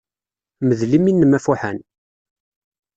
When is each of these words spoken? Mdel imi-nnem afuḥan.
Mdel 0.67 0.91
imi-nnem 0.97 1.33
afuḥan. 1.37 1.79